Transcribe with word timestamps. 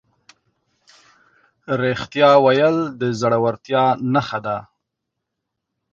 رښتیا 1.81 2.31
ویل 2.45 2.77
د 2.99 3.01
زړهورتیا 3.19 3.83
نښه 4.13 4.39
ده. 4.45 4.57